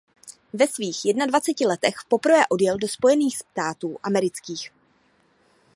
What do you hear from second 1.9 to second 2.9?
poprvé odjel do